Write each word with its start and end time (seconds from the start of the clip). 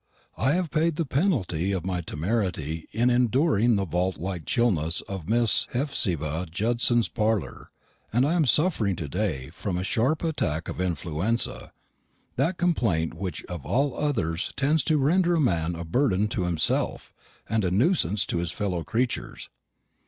I 0.35 0.53
have 0.53 0.71
paid 0.71 0.95
the 0.95 1.05
penalty 1.05 1.71
of 1.73 1.85
my 1.85 2.01
temerity 2.01 2.87
in 2.91 3.11
enduring 3.11 3.75
the 3.75 3.85
vault 3.85 4.17
like 4.17 4.45
chilliness 4.47 5.01
of 5.01 5.29
Miss 5.29 5.67
Hephzibah 5.73 6.47
Judson's 6.49 7.07
parlour, 7.07 7.69
and 8.11 8.25
am 8.25 8.47
suffering 8.47 8.95
to 8.95 9.07
day 9.07 9.51
from 9.51 9.77
a 9.77 9.83
sharp 9.83 10.23
attack 10.23 10.67
of 10.69 10.81
influenza; 10.81 11.71
that 12.35 12.57
complaint 12.57 13.13
which 13.13 13.45
of 13.45 13.63
all 13.63 13.95
others 13.95 14.51
tends 14.57 14.81
to 14.85 14.97
render 14.97 15.35
a 15.35 15.39
man 15.39 15.75
a 15.75 15.85
burden 15.85 16.27
to 16.29 16.45
himself, 16.45 17.13
and 17.47 17.63
a 17.63 17.69
nuisance 17.69 18.25
to 18.25 18.37
his 18.37 18.49
fellow 18.51 18.83
creatures. 18.83 19.51